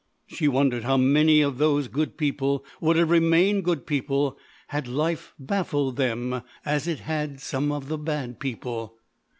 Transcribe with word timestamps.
She 0.25 0.47
wondered 0.47 0.83
how 0.83 0.97
many 0.97 1.41
of 1.41 1.59
those 1.59 1.87
good 1.87 2.17
people 2.17 2.65
would 2.79 2.95
have 2.95 3.11
remained 3.11 3.63
good 3.65 3.85
people 3.85 4.35
had 4.69 4.87
life 4.87 5.35
baffled 5.37 5.97
them, 5.97 6.41
as 6.65 6.87
it 6.87 7.01
had 7.01 7.39
some 7.39 7.71
of 7.71 7.87
the 7.87 7.99
bad 7.99 8.39
people. 8.39 8.95